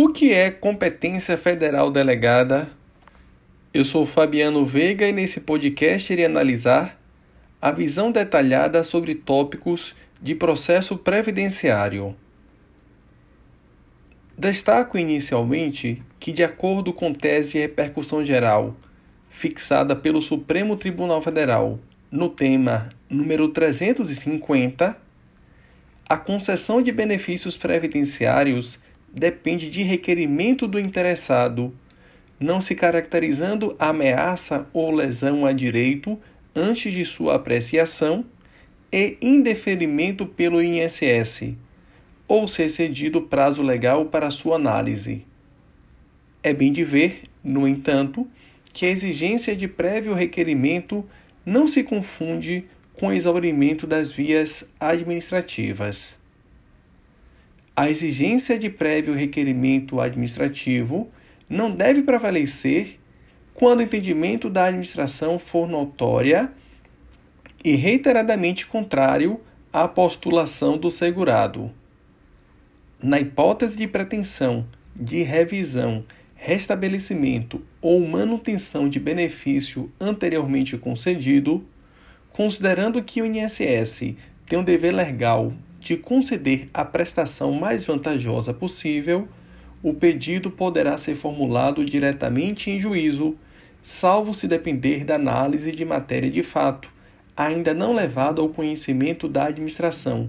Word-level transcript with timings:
O 0.00 0.10
que 0.10 0.32
é 0.32 0.48
competência 0.48 1.36
federal 1.36 1.90
delegada? 1.90 2.70
Eu 3.74 3.84
sou 3.84 4.06
Fabiano 4.06 4.64
Veiga 4.64 5.08
e 5.08 5.12
nesse 5.12 5.40
podcast 5.40 6.12
irei 6.12 6.24
analisar 6.24 6.96
a 7.60 7.72
visão 7.72 8.12
detalhada 8.12 8.84
sobre 8.84 9.16
tópicos 9.16 9.96
de 10.22 10.36
processo 10.36 10.96
previdenciário. 10.96 12.14
Destaco 14.38 14.96
inicialmente 14.96 16.00
que, 16.20 16.30
de 16.30 16.44
acordo 16.44 16.92
com 16.92 17.12
tese 17.12 17.54
de 17.54 17.58
repercussão 17.58 18.24
geral 18.24 18.76
fixada 19.28 19.96
pelo 19.96 20.22
Supremo 20.22 20.76
Tribunal 20.76 21.20
Federal 21.20 21.76
no 22.08 22.28
tema 22.28 22.90
número 23.10 23.48
350, 23.48 24.96
a 26.08 26.16
concessão 26.16 26.80
de 26.80 26.92
benefícios 26.92 27.56
previdenciários 27.56 28.78
depende 29.18 29.70
de 29.70 29.82
requerimento 29.82 30.66
do 30.66 30.78
interessado, 30.78 31.74
não 32.38 32.60
se 32.60 32.74
caracterizando 32.74 33.74
ameaça 33.78 34.66
ou 34.72 34.90
lesão 34.90 35.44
a 35.44 35.52
direito 35.52 36.18
antes 36.54 36.92
de 36.92 37.04
sua 37.04 37.34
apreciação 37.34 38.24
e 38.92 39.16
indeferimento 39.20 40.24
pelo 40.24 40.62
INSS, 40.62 41.54
ou 42.26 42.46
ser 42.46 42.68
cedido 42.68 43.22
prazo 43.22 43.62
legal 43.62 44.06
para 44.06 44.30
sua 44.30 44.56
análise. 44.56 45.26
É 46.42 46.52
bem 46.52 46.72
de 46.72 46.84
ver, 46.84 47.22
no 47.42 47.66
entanto, 47.66 48.26
que 48.72 48.86
a 48.86 48.90
exigência 48.90 49.56
de 49.56 49.66
prévio 49.66 50.14
requerimento 50.14 51.04
não 51.44 51.66
se 51.66 51.82
confunde 51.82 52.64
com 52.94 53.12
exaurimento 53.12 53.86
das 53.86 54.12
vias 54.12 54.68
administrativas. 54.78 56.18
A 57.78 57.88
exigência 57.88 58.58
de 58.58 58.68
prévio 58.68 59.14
requerimento 59.14 60.00
administrativo 60.00 61.08
não 61.48 61.70
deve 61.70 62.02
prevalecer 62.02 62.98
quando 63.54 63.78
o 63.78 63.82
entendimento 63.82 64.50
da 64.50 64.64
administração 64.64 65.38
for 65.38 65.68
notória 65.68 66.50
e 67.64 67.76
reiteradamente 67.76 68.66
contrário 68.66 69.40
à 69.72 69.86
postulação 69.86 70.76
do 70.76 70.90
segurado. 70.90 71.70
Na 73.00 73.20
hipótese 73.20 73.78
de 73.78 73.86
pretensão 73.86 74.66
de 74.96 75.22
revisão, 75.22 76.04
restabelecimento 76.34 77.62
ou 77.80 78.04
manutenção 78.04 78.88
de 78.88 78.98
benefício 78.98 79.88
anteriormente 80.00 80.76
concedido, 80.76 81.64
Considerando 82.38 83.02
que 83.02 83.20
o 83.20 83.26
INSS 83.26 84.14
tem 84.46 84.56
um 84.56 84.62
dever 84.62 84.94
legal 84.94 85.52
de 85.88 85.96
conceder 85.96 86.68
a 86.74 86.84
prestação 86.84 87.50
mais 87.50 87.82
vantajosa 87.82 88.52
possível, 88.52 89.26
o 89.82 89.94
pedido 89.94 90.50
poderá 90.50 90.98
ser 90.98 91.16
formulado 91.16 91.82
diretamente 91.82 92.70
em 92.70 92.78
juízo, 92.78 93.38
salvo 93.80 94.34
se 94.34 94.46
depender 94.46 95.02
da 95.02 95.14
análise 95.14 95.72
de 95.72 95.86
matéria 95.86 96.30
de 96.30 96.42
fato, 96.42 96.92
ainda 97.34 97.72
não 97.72 97.94
levada 97.94 98.42
ao 98.42 98.50
conhecimento 98.50 99.26
da 99.26 99.46
administração, 99.46 100.28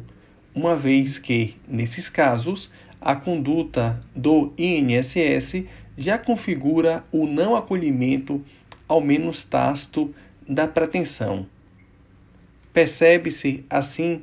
uma 0.55 0.77
vez 0.77 1.19
que, 1.19 1.55
nesses 1.67 2.07
casos, 2.07 2.71
a 3.01 3.13
conduta 3.13 3.99
do 4.15 4.53
INSS 4.57 5.65
já 5.97 6.17
configura 6.17 7.03
o 7.11 7.27
não 7.27 7.53
acolhimento, 7.53 8.41
ao 8.87 9.01
menos 9.01 9.43
tácito, 9.43 10.15
da 10.47 10.65
pretensão. 10.65 11.45
Percebe-se, 12.71 13.65
assim, 13.69 14.21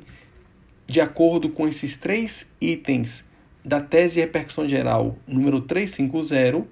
de 0.87 1.01
acordo 1.01 1.49
com 1.49 1.67
esses 1.67 1.97
três 1.97 2.55
itens 2.61 3.25
da 3.63 3.81
tese 3.81 4.15
de 4.15 4.21
repercussão 4.21 4.67
geral 4.67 5.17
número 5.27 5.59
350, 5.59 6.65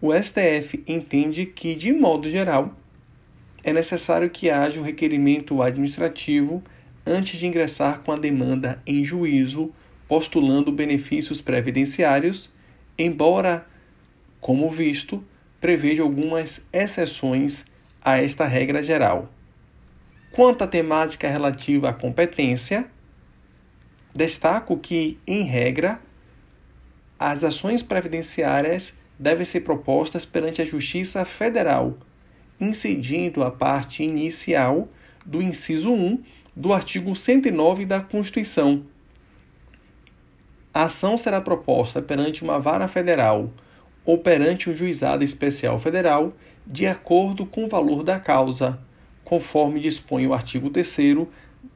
o 0.00 0.12
STF 0.14 0.82
entende 0.86 1.46
que, 1.46 1.74
de 1.74 1.92
modo 1.92 2.30
geral, 2.30 2.74
é 3.62 3.72
necessário 3.72 4.30
que 4.30 4.50
haja 4.50 4.80
um 4.80 4.84
requerimento 4.84 5.62
administrativo 5.62 6.62
antes 7.06 7.38
de 7.38 7.46
ingressar 7.46 8.00
com 8.00 8.12
a 8.12 8.16
demanda 8.16 8.82
em 8.86 9.04
juízo 9.04 9.72
postulando 10.08 10.70
benefícios 10.70 11.40
previdenciários, 11.40 12.52
embora, 12.98 13.66
como 14.40 14.70
visto, 14.70 15.24
preveja 15.60 16.02
algumas 16.02 16.66
exceções 16.72 17.64
a 18.02 18.18
esta 18.18 18.46
regra 18.46 18.82
geral. 18.82 19.30
Quanto 20.30 20.62
à 20.62 20.66
temática 20.66 21.28
relativa 21.28 21.90
à 21.90 21.92
competência, 21.92 22.86
destaco 24.14 24.78
que, 24.78 25.18
em 25.26 25.42
regra, 25.42 26.00
as 27.18 27.42
ações 27.42 27.82
previdenciárias 27.82 28.94
devem 29.18 29.44
ser 29.44 29.60
propostas 29.60 30.24
perante 30.24 30.62
a 30.62 30.64
Justiça 30.64 31.24
Federal, 31.24 31.98
incidindo 32.60 33.42
a 33.42 33.50
parte 33.50 34.02
inicial 34.02 34.88
do 35.24 35.42
inciso 35.42 35.92
1 35.92 36.22
do 36.54 36.72
artigo 36.72 37.14
109 37.16 37.84
da 37.84 38.00
Constituição. 38.00 38.84
A 40.72 40.84
ação 40.84 41.16
será 41.16 41.40
proposta 41.40 42.02
perante 42.02 42.42
uma 42.42 42.58
vara 42.58 42.86
federal 42.88 43.50
ou 44.04 44.18
perante 44.18 44.68
um 44.68 44.76
juizado 44.76 45.24
especial 45.24 45.78
federal, 45.78 46.34
de 46.66 46.86
acordo 46.86 47.46
com 47.46 47.64
o 47.64 47.68
valor 47.68 48.02
da 48.02 48.20
causa 48.20 48.78
conforme 49.24 49.80
dispõe 49.80 50.26
o 50.26 50.34
artigo 50.34 50.70
3 50.70 50.96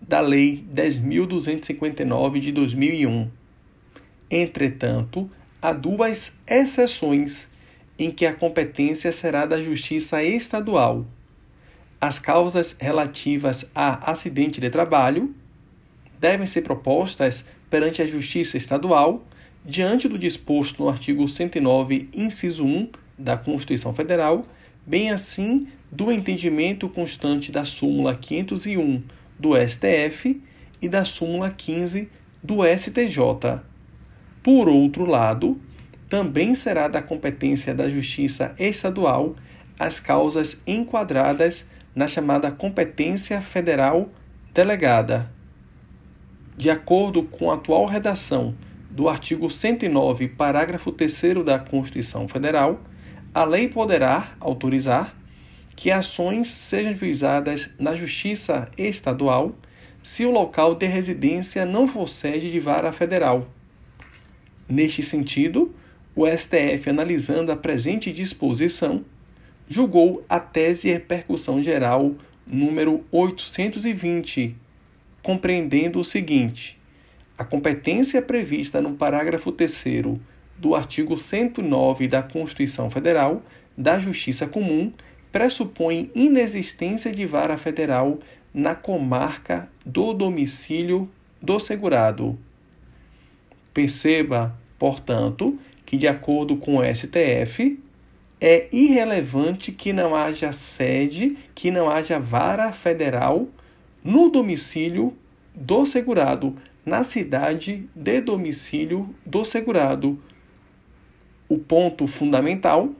da 0.01 0.21
Lei 0.21 0.65
10.259 0.75 2.41
de 2.41 2.53
2001. 2.53 3.29
Entretanto, 4.31 5.31
há 5.61 5.73
duas 5.73 6.39
exceções 6.47 7.49
em 7.99 8.11
que 8.11 8.25
a 8.25 8.33
competência 8.33 9.11
será 9.13 9.45
da 9.45 9.61
Justiça 9.63 10.23
Estadual. 10.23 11.07
As 12.01 12.19
causas 12.19 12.77
relativas 12.79 13.69
a 13.75 14.11
acidente 14.11 14.61
de 14.61 14.71
trabalho 14.71 15.35
devem 16.21 16.47
ser 16.47 16.63
propostas 16.63 17.45
perante 17.69 18.01
a 18.01 18.07
Justiça 18.07 18.57
Estadual, 18.57 19.23
diante 19.65 20.09
do 20.09 20.19
disposto 20.19 20.83
no 20.83 20.89
artigo 20.89 21.29
109, 21.29 22.09
inciso 22.15 22.65
1 22.65 22.89
da 23.19 23.37
Constituição 23.37 23.93
Federal, 23.93 24.45
bem 24.87 25.11
assim 25.11 25.69
do 25.91 26.13
entendimento 26.13 26.89
constante 26.89 27.51
da 27.51 27.65
súmula 27.65 28.15
501 28.15 29.03
do 29.39 29.51
STF 29.57 30.43
e 30.81 30.89
da 30.89 31.05
súmula 31.05 31.51
15 31.51 32.09
do 32.43 32.59
STJ. 32.65 33.61
Por 34.43 34.69
outro 34.69 35.05
lado, 35.05 35.61
também 36.09 36.55
será 36.55 36.89
da 36.89 37.03
competência 37.03 37.75
da 37.75 37.89
Justiça 37.89 38.55
Estadual 38.59 39.37
as 39.79 40.01
causas 40.01 40.61
enquadradas 40.67 41.69
na 41.95 42.09
chamada 42.09 42.51
competência 42.51 43.41
federal 43.41 44.09
delegada. 44.55 45.31
De 46.57 46.71
acordo 46.71 47.23
com 47.23 47.51
a 47.51 47.55
atual 47.55 47.87
redação 47.87 48.55
do 48.91 49.09
artigo 49.09 49.51
109, 49.51 50.29
parágrafo 50.29 50.91
3 50.91 51.45
da 51.45 51.59
Constituição 51.59 52.27
Federal, 52.27 52.81
a 53.35 53.45
lei 53.45 53.69
poderá 53.69 54.33
autorizar 54.41 55.15
que 55.79 55.93
ações 55.93 56.49
sejam 56.49 56.93
juizadas 56.93 57.71
na 57.79 57.95
Justiça 57.95 58.69
Estadual 58.77 59.55
se 60.03 60.27
o 60.27 60.31
local 60.33 60.75
de 60.75 60.87
residência 60.87 61.65
não 61.65 61.87
for 61.87 62.09
sede 62.09 62.51
de 62.51 62.59
vara 62.59 62.93
federal. 62.93 63.47
Neste 64.69 65.05
sentido, 65.05 65.73
o 66.17 66.27
STF, 66.27 66.91
analisando 66.91 67.53
a 67.53 67.57
presente 67.57 68.13
disposição, 68.13 69.05
julgou 69.69 70.25
a 70.29 70.41
tese 70.41 70.91
repercussão 70.91 71.63
geral 71.63 72.13
número 72.45 73.05
820, 73.13 74.57
compreendendo 75.23 76.01
o 76.01 76.05
seguinte: 76.05 76.77
a 77.39 77.45
competência 77.45 78.21
prevista 78.21 78.81
no 78.81 78.95
parágrafo 78.95 79.53
3 79.53 79.85
do 80.57 80.75
artigo 80.75 81.17
109 81.17 82.09
da 82.09 82.21
Constituição 82.21 82.91
Federal 82.91 83.45
da 83.77 84.01
Justiça 84.01 84.45
Comum 84.49 84.93
pressupõe 85.31 86.11
inexistência 86.15 87.13
de 87.13 87.27
vara 87.27 87.57
federal 87.59 88.19
na 88.53 88.75
comarca 88.75 89.69
do 89.85 90.13
domicílio 90.13 91.09
do 91.41 91.61
segurado. 91.61 92.39
Perceba, 93.73 94.57
portanto, 94.79 95.59
que, 95.85 95.97
de 95.97 96.09
acordo 96.09 96.57
com 96.57 96.77
o 96.77 96.85
STF, 96.85 97.79
é 98.41 98.69
irrelevante 98.73 99.73
que 99.73 99.93
não 99.93 100.15
haja 100.15 100.53
sede, 100.53 101.37
que 101.55 101.71
não 101.71 101.91
haja 101.91 102.19
vara 102.19 102.73
federal 102.73 103.49
no 104.03 104.29
domicílio 104.29 105.17
do 105.55 105.85
segurado, 105.85 106.57
na 106.85 107.05
cidade 107.05 107.89
de 107.95 108.21
domicílio 108.21 109.15
do 109.27 109.45
segurado. 109.45 110.19
O 111.49 111.59
ponto 111.59 112.07
fundamental 112.07 112.91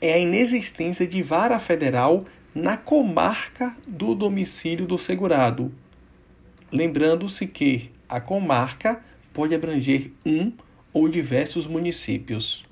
é 0.00 0.12
a 0.12 0.18
inexistência 0.18 1.06
de 1.06 1.22
vara 1.22 1.58
federal 1.58 2.24
na 2.54 2.76
comarca 2.76 3.76
do 3.86 4.14
domicílio 4.14 4.86
do 4.86 4.98
segurado. 4.98 5.72
Lembrando-se 6.70 7.46
que 7.46 7.90
a 8.08 8.20
comarca 8.20 9.02
pode 9.32 9.54
abranger 9.54 10.12
um 10.24 10.52
ou 10.92 11.08
diversos 11.08 11.66
municípios. 11.66 12.67